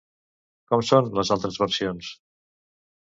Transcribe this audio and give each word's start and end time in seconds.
Com 0.71 0.83
són 0.91 1.09
les 1.19 1.31
altres 1.35 1.59
versions? 1.65 2.09